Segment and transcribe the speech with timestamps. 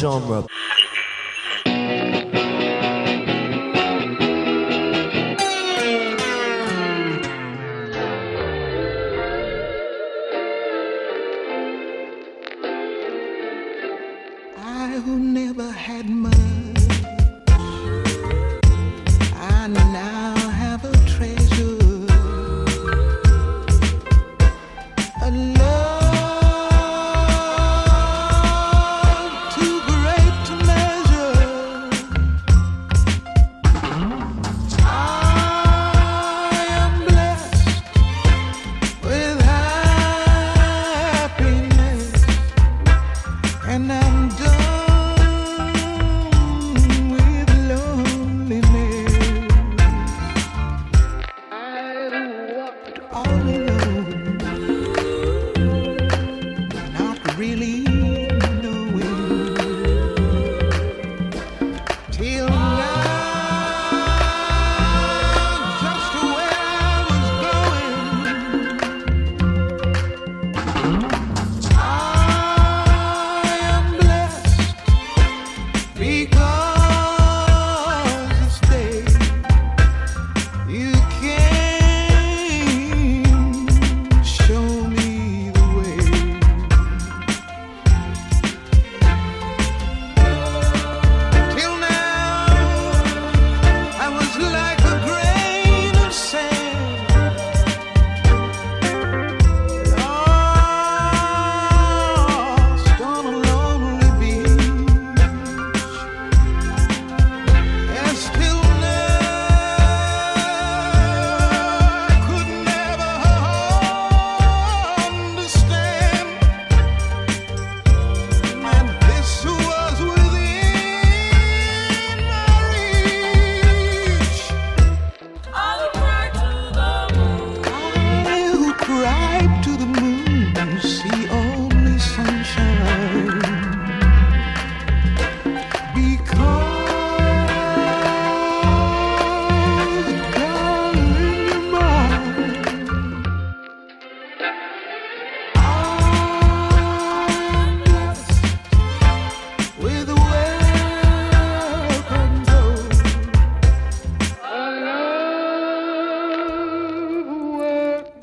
[0.00, 0.46] genre.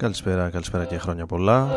[0.08, 1.68] Καλησπέρα, καλησπέρα και χρόνια πολλά.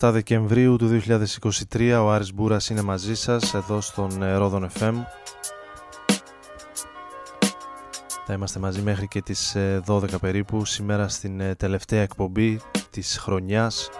[0.00, 1.00] «27 Δεκεμβρίου του
[1.72, 4.94] 2023 ο Άρης Μπούρας είναι μαζί σας εδώ στον ε, Ρόδον FM
[8.26, 10.64] Θα είμαστε μαζί μέχρι και τις 12 ε, περίπου.
[10.64, 13.90] Σήμερα στην ε, τελευταία εκπομπή της χρονιάς.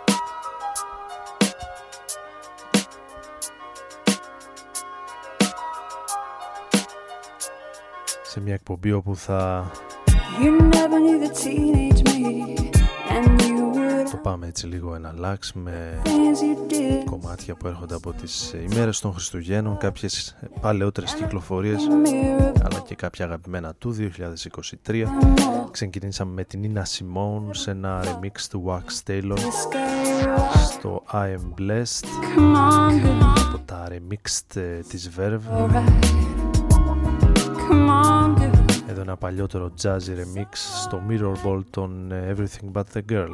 [8.22, 9.70] Σε μια εκπομπή όπου θα
[14.10, 16.02] το πάμε έτσι λίγο ένα λάξ με
[17.04, 21.88] κομμάτια που έρχονται από τις ημέρες των Χριστουγέννων κάποιες παλαιότερες κυκλοφορίες
[22.62, 23.96] αλλά και κάποια αγαπημένα του
[24.86, 25.04] 2023
[25.70, 29.38] ξεκινήσαμε με την Nina Simone σε ένα remix του Wax Taylor
[30.72, 32.06] στο I Am Blessed.
[33.48, 35.40] Από τα remixed ε, της Verve.
[35.52, 35.68] Εδώ
[39.03, 40.47] ένα παλιότερο jazzy remix
[40.83, 43.29] στο Mirror Ball των ε, Everything But The Girl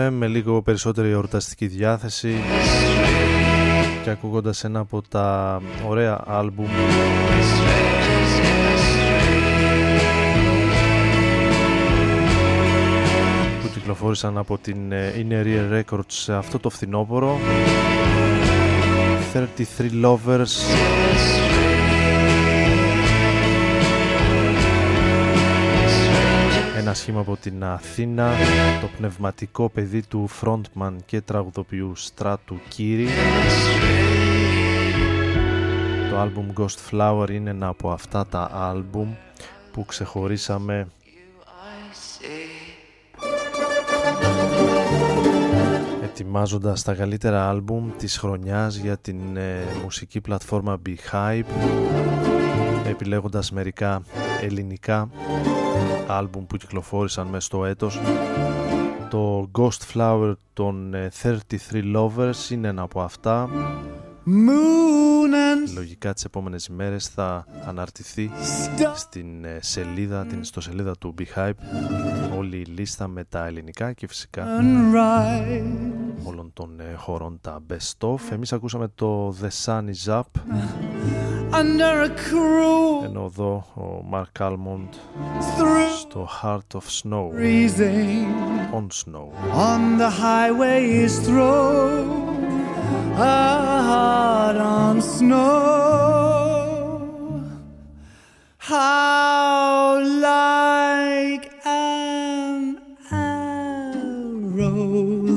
[0.00, 2.34] FM με λίγο περισσότερη εορταστική διάθεση
[4.02, 6.66] και ακούγοντας ένα από τα ωραία άλμπουμ.
[13.62, 17.38] Που κυκλοφόρησαν από την ε, Inner Ear Records σε αυτό το φθινόπωρο.
[19.34, 21.49] 33 Lovers
[26.80, 28.32] ένα σχήμα από την Αθήνα,
[28.80, 33.06] το πνευματικό παιδί του frontman και τραγουδοποιού Στράτου Κύρι.
[36.10, 39.14] Το άλμπουμ Ghost Flower είναι ένα από αυτά τα άλμπουμ
[39.72, 40.86] που ξεχωρίσαμε
[46.02, 51.44] ετοιμάζοντας τα καλύτερα άλμπουμ της χρονιάς για την ε, μουσική πλατφόρμα Beehive
[52.88, 54.02] επιλέγοντας μερικά
[54.40, 55.08] ελληνικά
[56.16, 58.00] άλμπουμ που κυκλοφόρησαν μέσα στο έτος.
[59.10, 61.38] Το Ghost Flower των 33
[61.72, 63.48] ε, Lovers είναι ένα από αυτά.
[65.74, 68.30] Λογικά τις επόμενες ημέρες θα αναρτηθεί
[68.94, 71.52] στην ε, σελίδα, την ιστοσελίδα του Beehive
[72.38, 74.46] όλη η λίστα με τα ελληνικά και φυσικά
[76.24, 78.18] όλων των ε, χωρών τα best of.
[78.32, 80.22] Εμείς ακούσαμε το The Sun Is Up
[83.05, 84.89] ενώ εδώ ο Mark Almond
[85.99, 87.25] στο Heart of Snow
[88.77, 89.27] On Snow
[89.71, 92.35] On the highway is thrown
[93.17, 95.45] a heart on snow.
[98.57, 102.77] How like an
[103.09, 104.81] arrow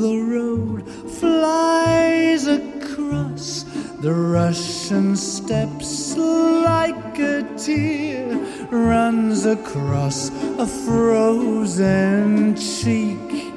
[0.05, 0.81] the road
[1.21, 3.65] flies across
[4.03, 5.82] the Russian steppes
[6.18, 8.36] like a tear
[8.70, 13.54] runs across a frozen cheek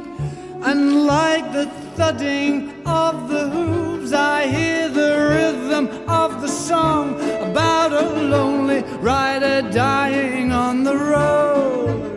[0.67, 7.93] and like the thudding of the hooves, I hear the rhythm of the song about
[7.93, 12.16] a lonely rider dying on the road.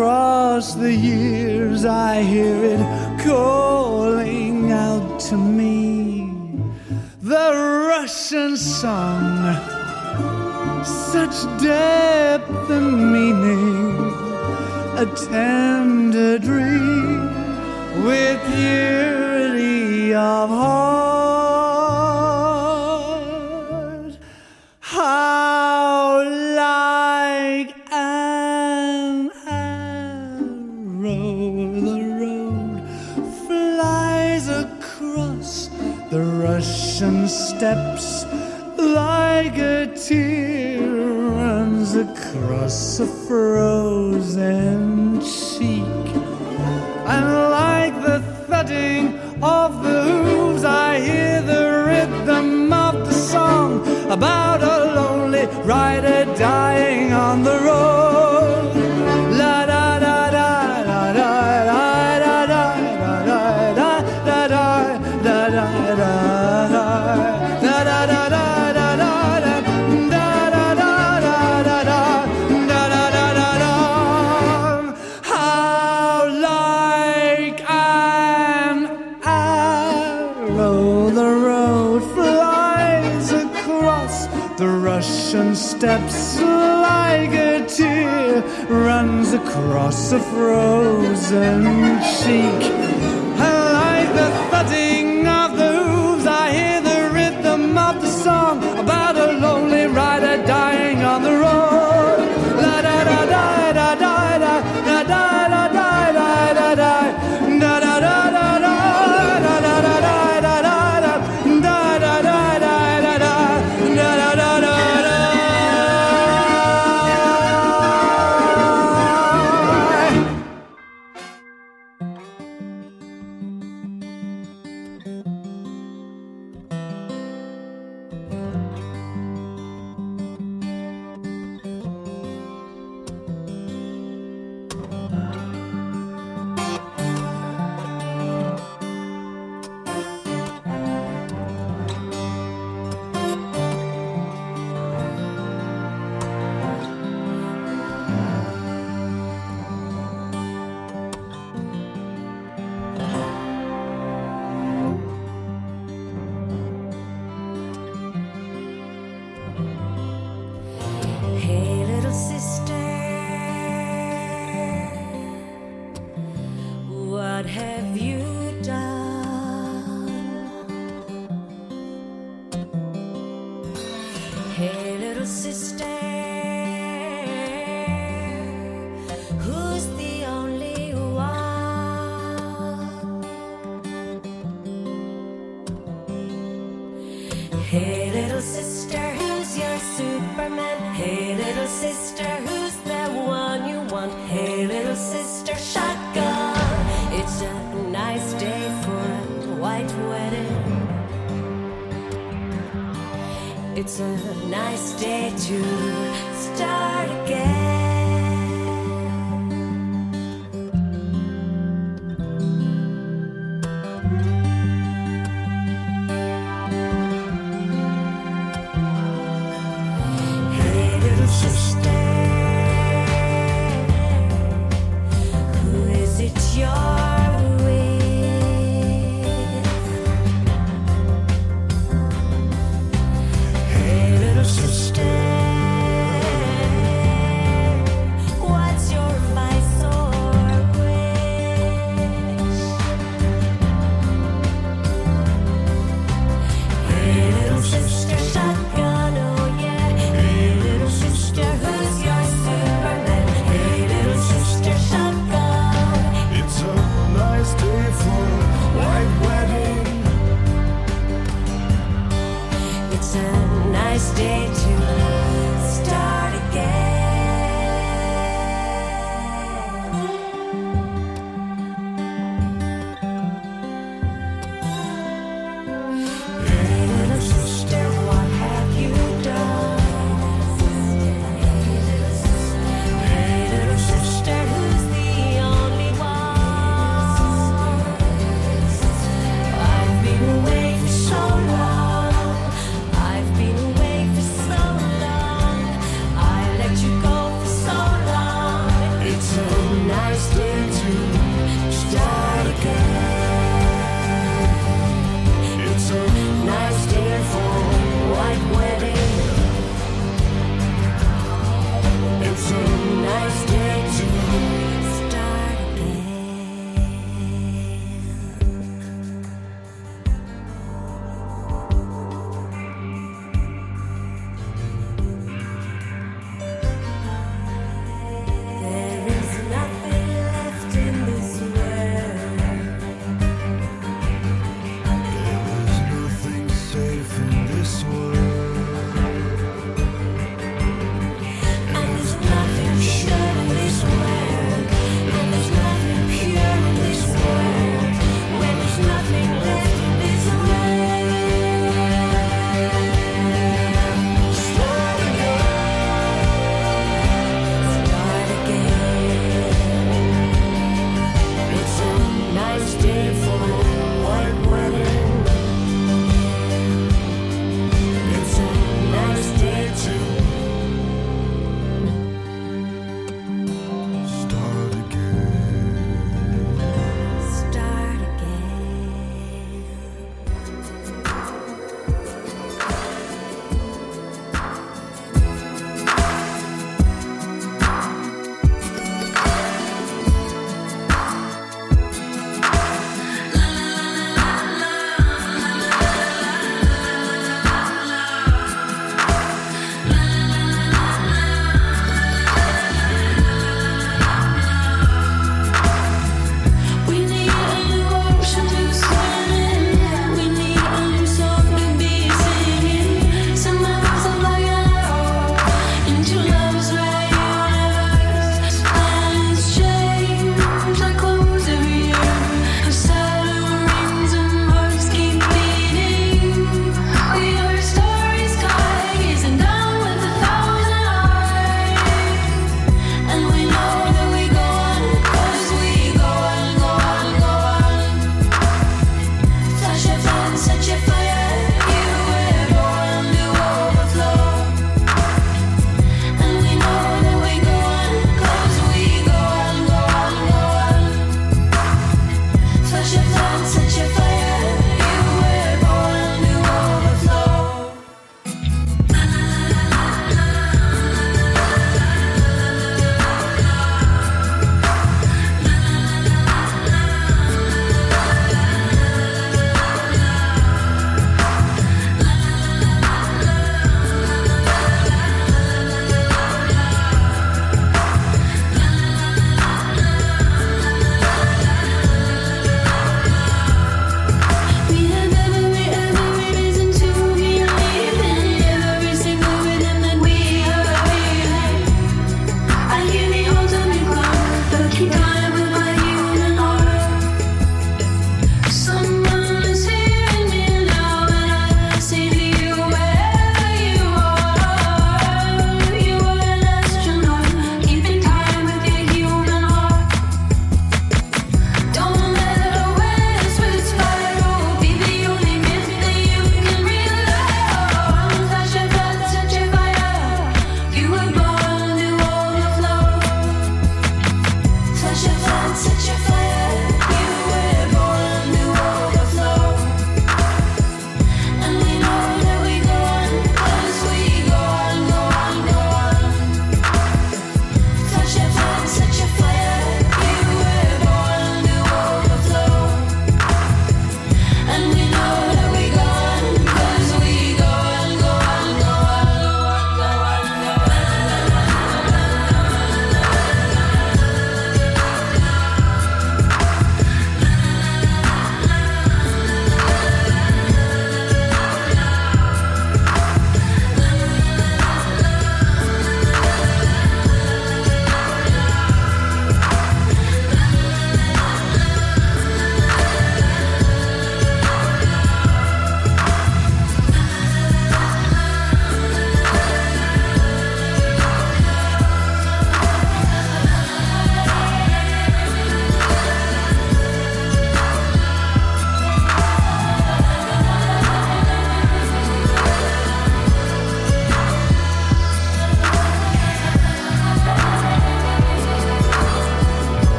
[0.00, 6.32] Across the years, I hear it calling out to me.
[7.20, 7.52] The
[7.86, 9.54] Russian song,
[10.82, 13.98] such depth and meaning,
[14.96, 17.26] a tender dream
[18.02, 21.09] with purity of heart.
[37.60, 38.24] steps
[38.78, 46.19] like a tear runs across a frozen cheek.
[91.32, 91.99] reason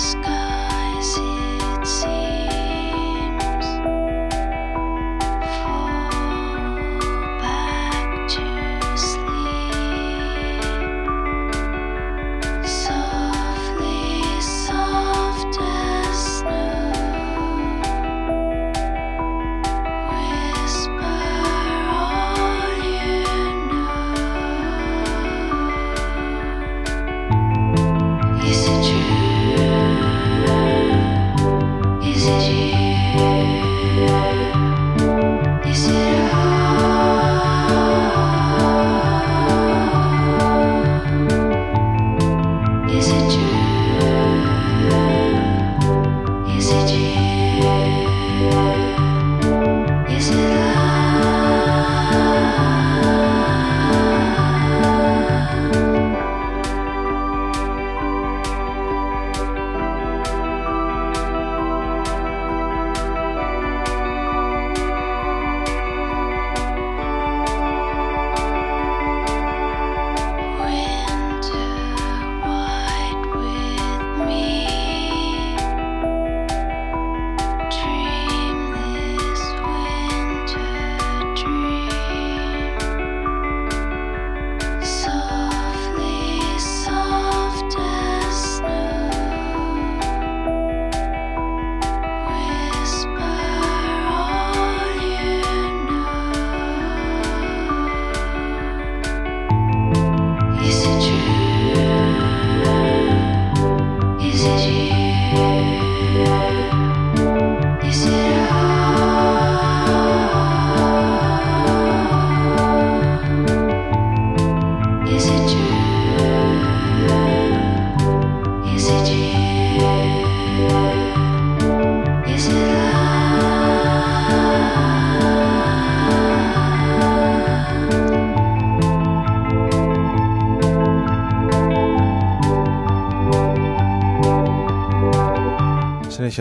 [0.00, 0.39] sky.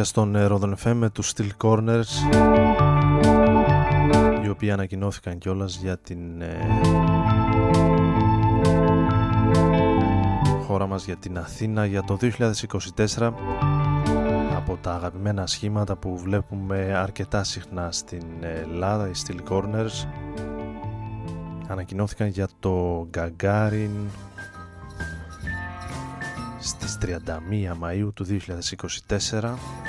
[0.06, 2.04] Συνέχεια στον Rodon FM με τους Steel Corners
[4.44, 6.58] οι οποίοι ανακοινώθηκαν κιόλας για την ε,
[10.68, 12.18] χώρα μας για την Αθήνα για το
[13.18, 13.32] 2024
[14.56, 20.08] από τα αγαπημένα σχήματα που βλέπουμε αρκετά συχνά στην Ελλάδα οι Steel Corners.
[21.68, 24.08] Ανακοινώθηκαν για το Gagarin
[26.60, 27.08] στις 31
[27.82, 29.89] Μαΐου του 2024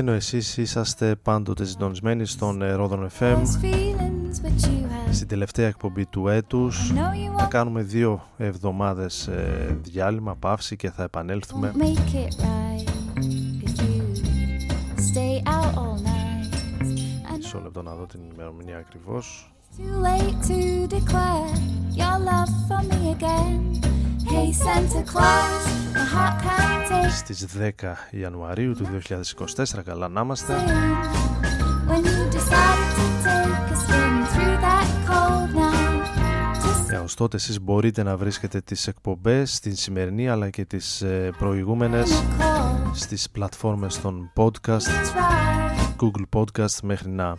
[0.00, 3.42] και ενώ εσείς είσαστε πάντοτε συντονισμένοι στον Ρόδον FM
[5.10, 6.92] στην τελευταία εκπομπή του έτους
[7.38, 11.72] θα κάνουμε δύο εβδομάδες ε, διάλειμμα, παύση και θα επανέλθουμε.
[17.36, 19.52] Μισό λεπτό να δω την ημερομηνία ακριβώς
[27.16, 27.46] Στις
[27.80, 28.86] 10 Ιανουαρίου του
[29.76, 30.54] 2024 καλά να είμαστε.
[36.92, 42.22] Έως τότε εσείς μπορείτε να βρίσκετε τις εκπομπές στην σημερινή αλλά και τις ε, προηγούμενες
[42.94, 44.88] στις πλατφόρμες των podcast
[46.00, 47.36] Google Podcast μέχρι να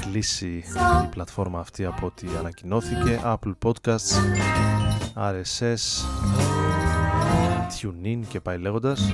[0.00, 0.64] κλείσει η
[1.10, 3.20] πλατφόρμα αυτή από ό,τι ανακοινώθηκε.
[3.24, 4.20] Apple Podcasts
[5.22, 6.04] RSS
[7.80, 9.12] TuneIn και πάει λέγοντας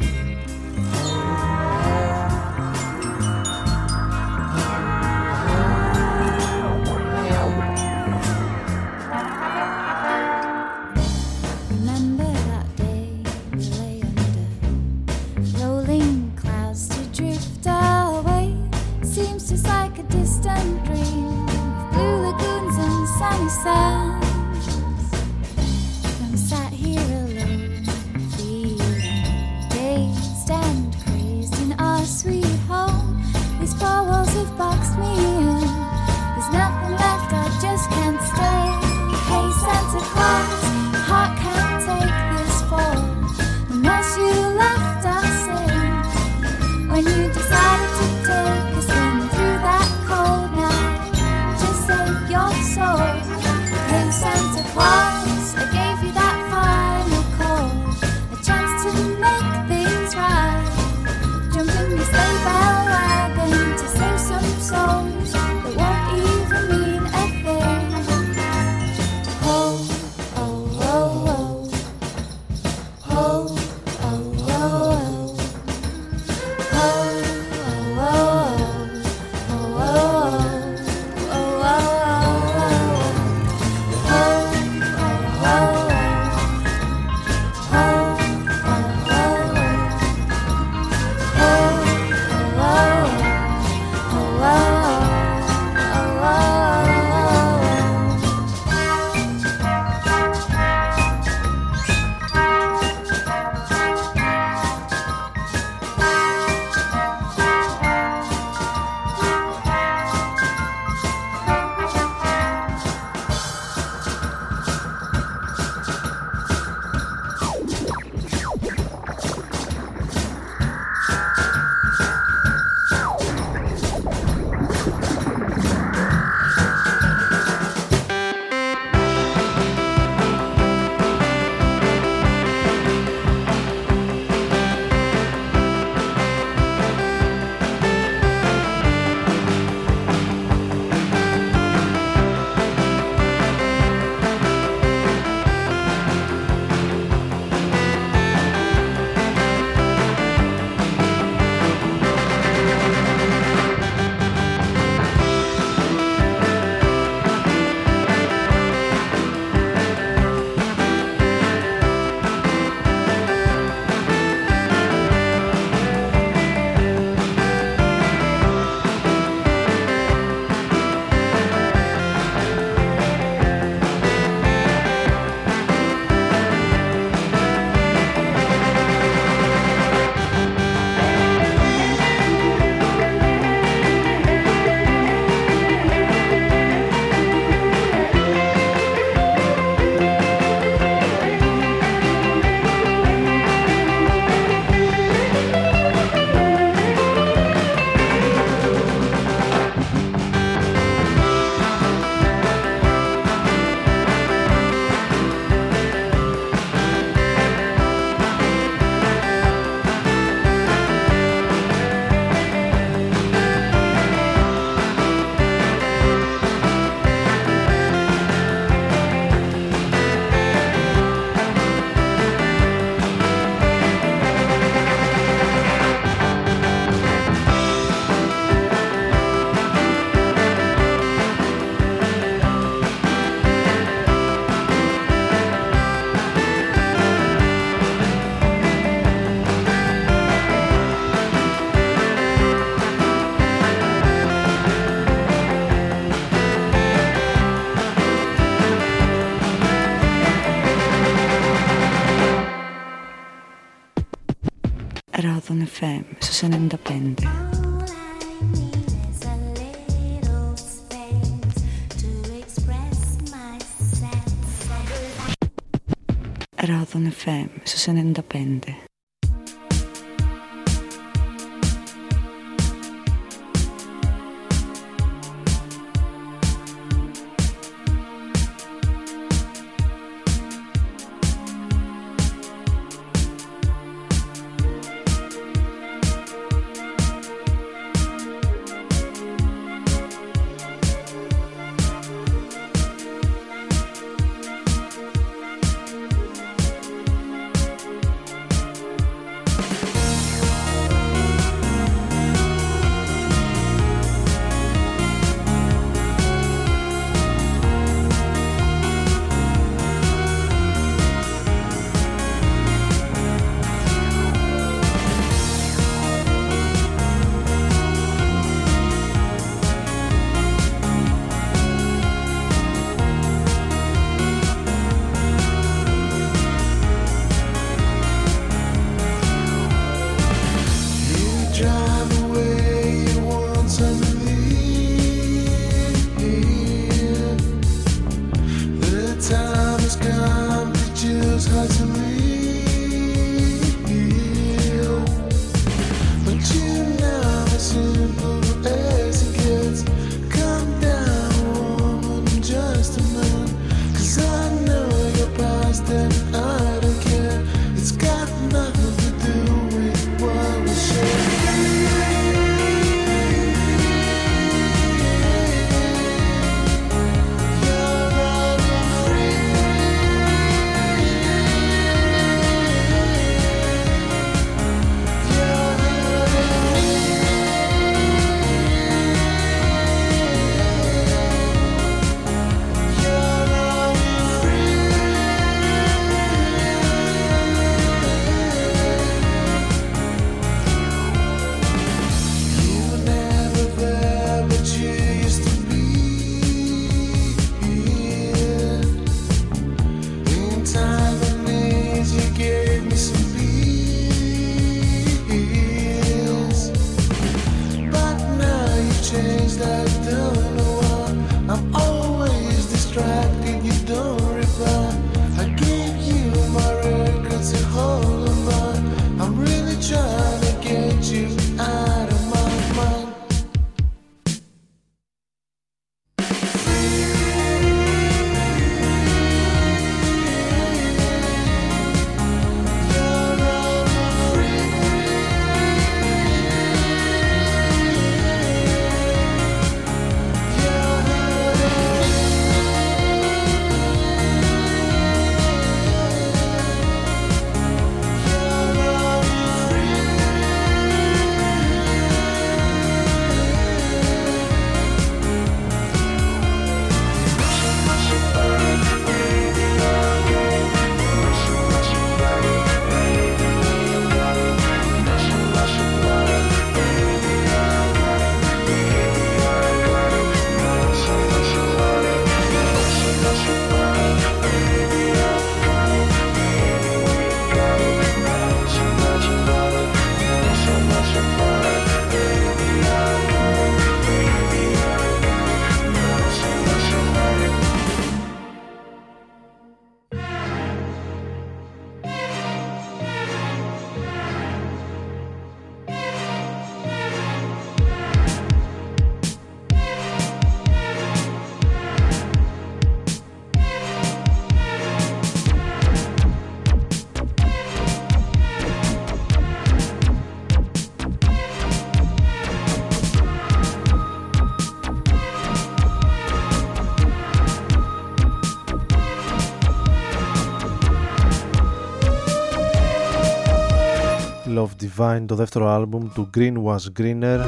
[524.99, 527.45] Divine, το δεύτερο άλμπουμ του Green Was Greener.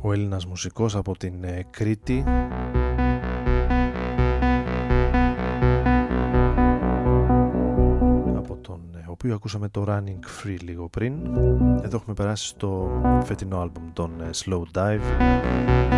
[0.00, 2.24] Ο Έλληνας μουσικός από την ε, Κρήτη.
[8.36, 11.14] Από τον ε, οποίο ακούσαμε το Running Free λίγο πριν.
[11.82, 15.97] Εδώ έχουμε περάσει στο φετινό άλμπουμ των ε, Slow Dive.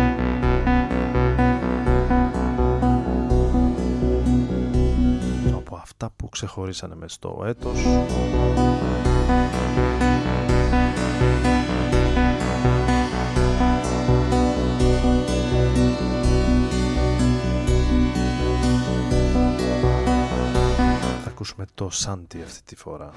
[6.31, 7.81] Ξεχωρίσανε μες στο έτος.
[21.23, 23.11] Θα ακούσουμε το Σάντι αυτή τη φορά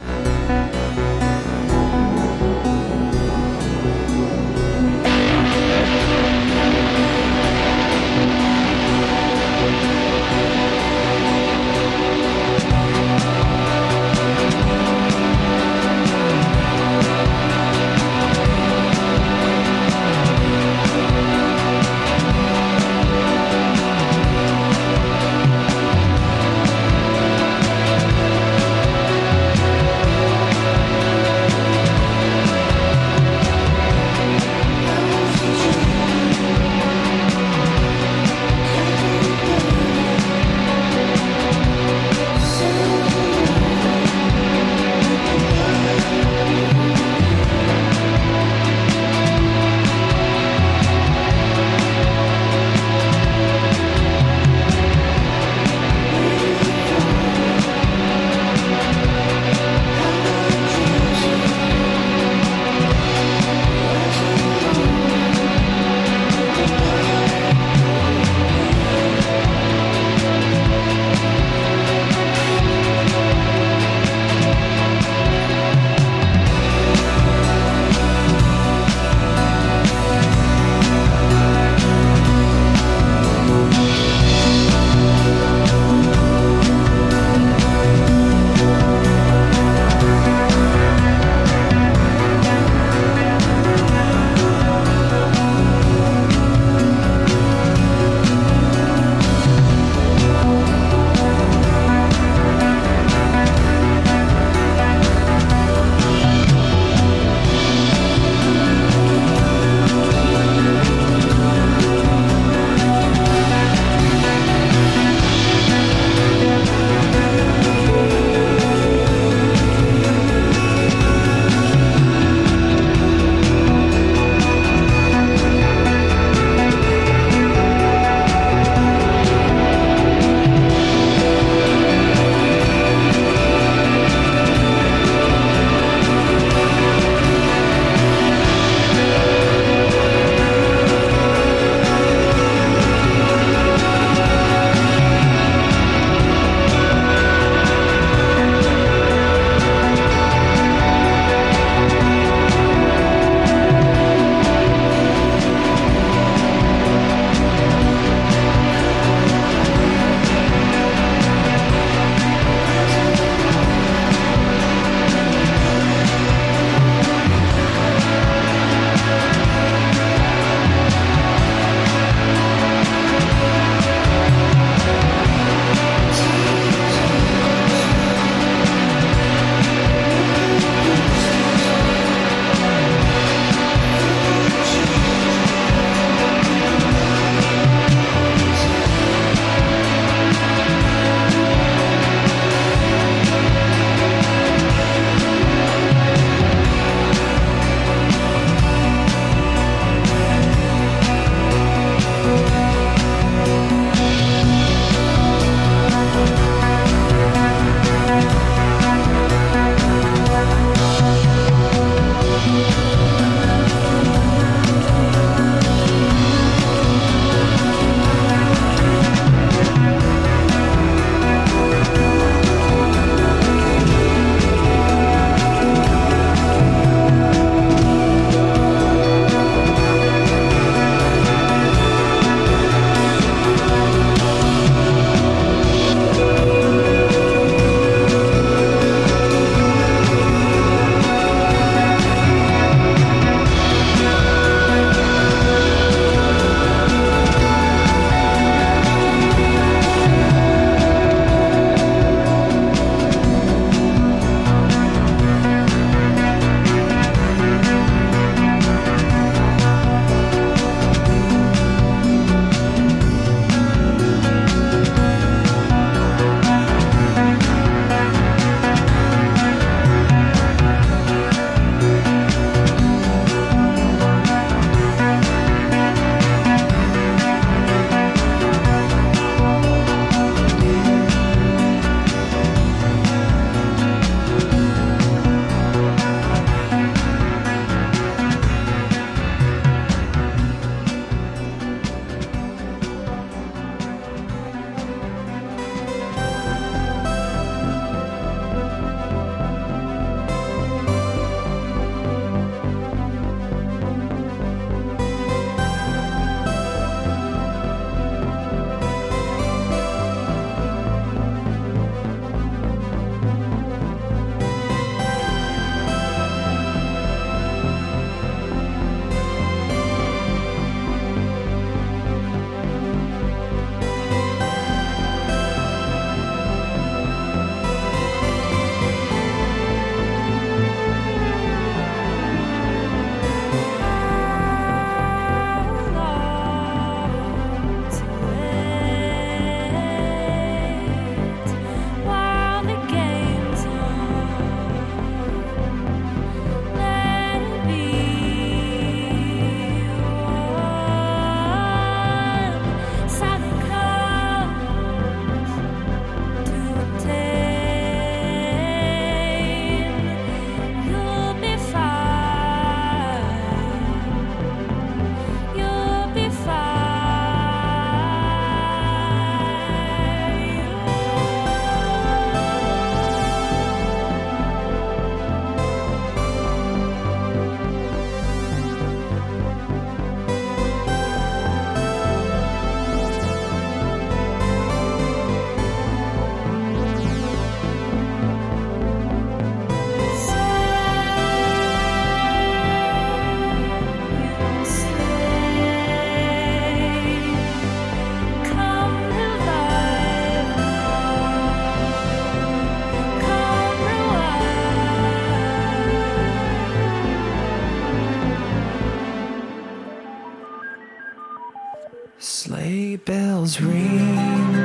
[413.55, 414.57] Dream.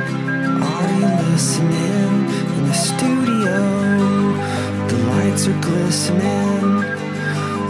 [0.64, 2.10] Are you listening?
[2.56, 3.54] In the studio,
[4.88, 6.80] the lights are glistening.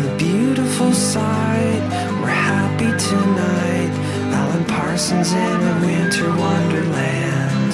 [0.00, 1.82] the beautiful sight.
[2.22, 3.92] We're happy tonight.
[4.32, 7.70] Alan Parsons in a winter wonderland.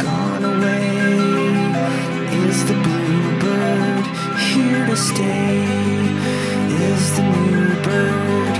[0.00, 0.86] Gone away
[2.46, 4.06] is the bluebird
[4.38, 5.64] here to stay.
[6.90, 8.56] Is the new bird?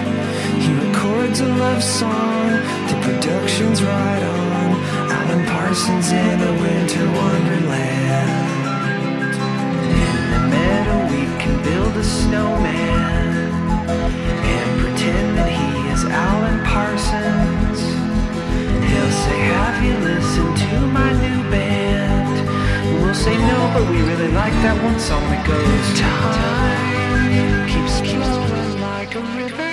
[0.61, 2.83] He records a love song
[3.23, 4.71] Productions right on.
[5.09, 8.43] Alan Parsons in a winter wonderland.
[10.03, 13.53] In the meadow, we can build a snowman
[13.89, 17.79] and pretend that he is Alan Parsons.
[18.91, 22.51] He'll say, Have you listened to my new band?
[22.89, 25.87] And we'll say no, but we really like that one song that goes.
[25.97, 29.72] Time keeps flowing like a river.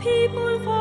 [0.00, 0.77] people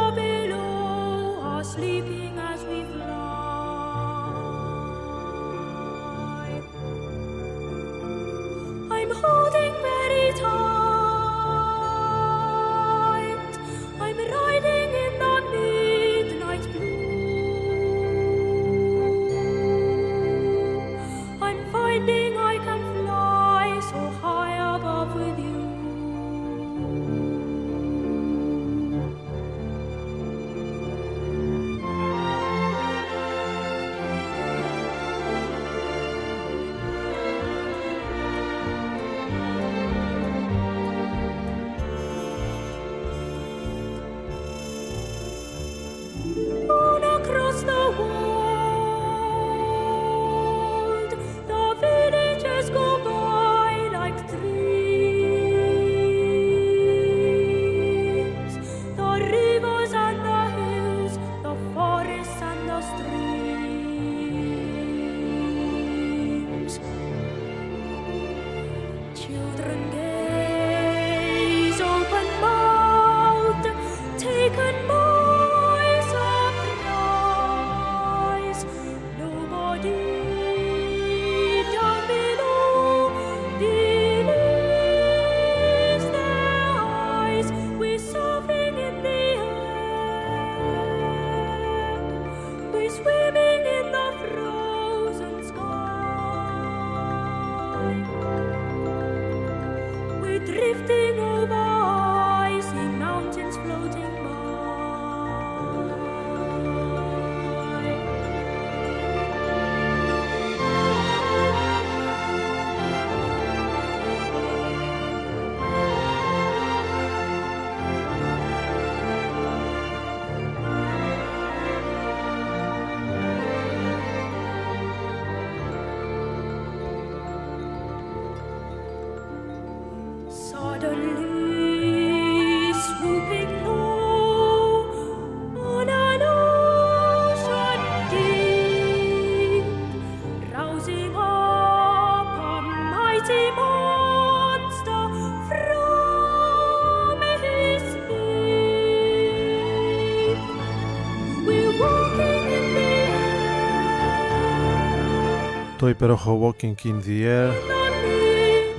[155.97, 157.51] υπέροχο Walking in the Air.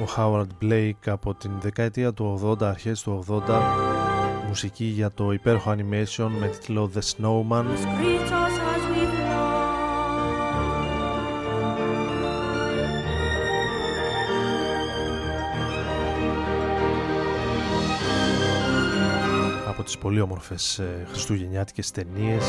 [0.02, 3.60] Ο Howard Blake από την δεκαετία του 80, αρχές του 80
[4.46, 7.64] μουσική για το υπέροχο animation με τίτλο The Snowman.
[19.68, 22.44] Από τις πολύ όμορφες ε, χριστουγεννιάτικες ταινίες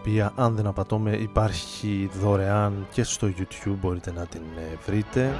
[0.00, 5.34] οποία αν δεν απατώμε υπάρχει δωρεάν και στο YouTube μπορείτε να την ε, βρείτε.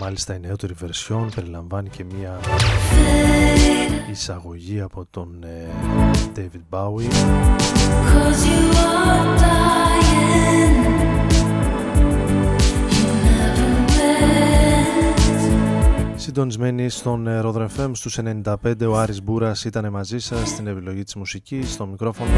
[0.00, 2.40] Μάλιστα η νεότερη version περιλαμβάνει και μία
[4.10, 5.93] εισαγωγή από τον ε,
[6.36, 7.08] David Bowie.
[16.16, 18.54] Συντονισμένοι στον Rodra FM στους 95
[18.88, 22.30] ο Άρης Μπούρας ήταν μαζί σας στην επιλογή της μουσικής, στο μικρόφωνο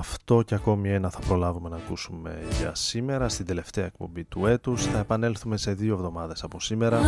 [0.00, 4.84] αυτό και ακόμη ένα θα προλάβουμε να ακούσουμε για σήμερα στην τελευταία εκπομπή του έτους.
[4.84, 7.00] Θα επανέλθουμε σε δύο εβδομάδες από σήμερα.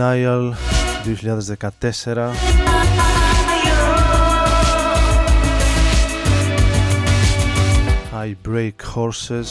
[0.00, 0.54] Denial
[1.04, 2.32] 2014
[8.12, 9.50] I Break Horses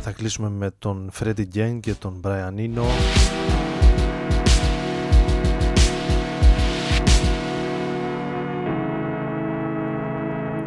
[0.00, 2.84] Θα κλείσουμε με τον Freddie Gang και τον Brian Eno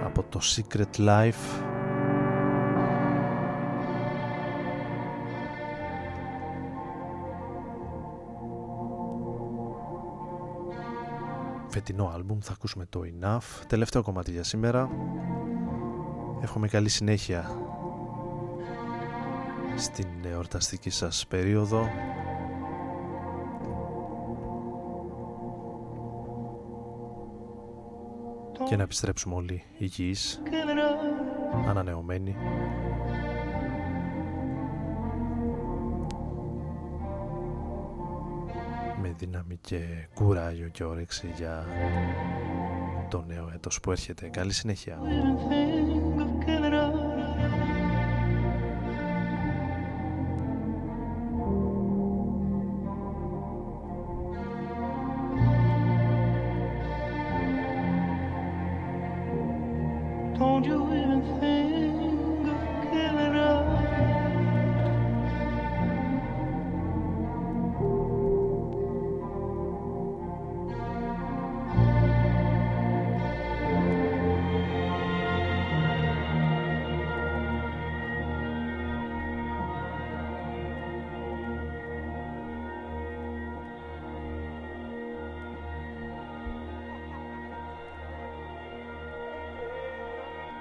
[0.06, 1.73] από το Secret Life
[11.74, 13.66] φετινό άλμπουμ θα ακούσουμε το Enough.
[13.68, 14.90] Τελευταίο κομμάτι για σήμερα.
[16.42, 17.52] Εύχομαι καλή συνέχεια
[19.76, 21.88] στην εορταστική σας περίοδο.
[28.66, 30.42] Και να επιστρέψουμε όλοι υγιείς
[31.68, 32.36] ανανεωμένοι
[39.18, 41.66] δύναμη και κουράγιο και όρεξη για
[43.10, 44.28] το νέο έτος που έρχεται.
[44.28, 45.00] Καλή συνέχεια.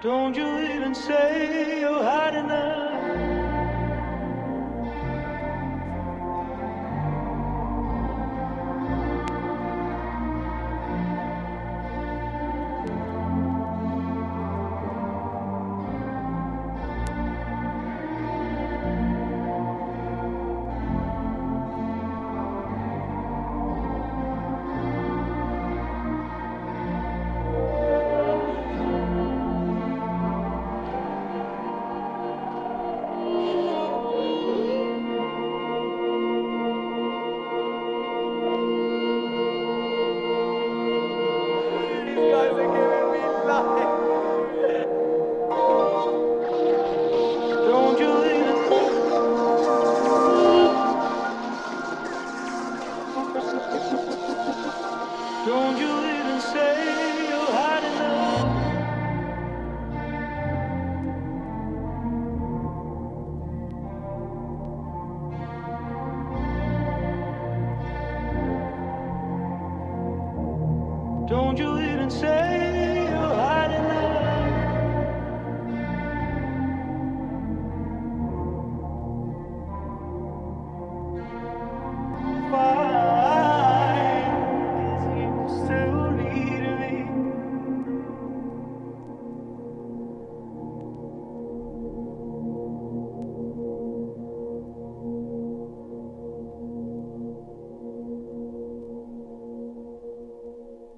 [0.03, 2.03] Don't you even say you're
[2.35, 2.82] enough.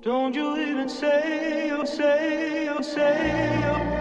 [0.04, 3.93] Don't you even say, oh, say, oh, say, oh.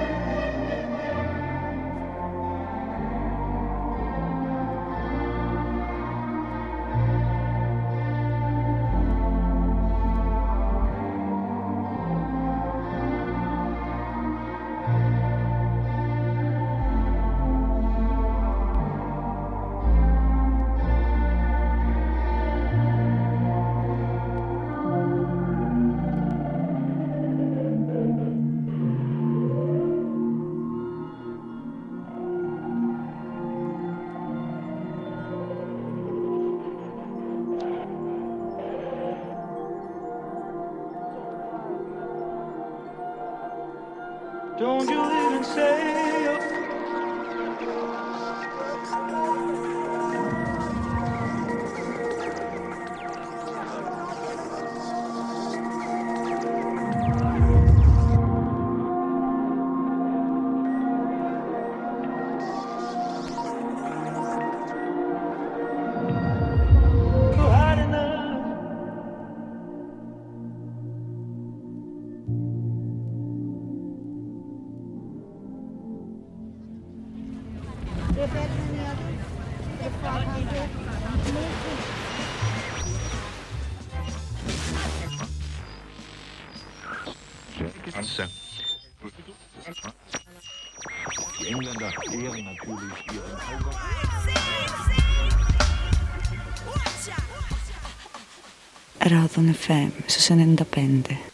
[99.14, 101.33] Ράδον FM στους 95.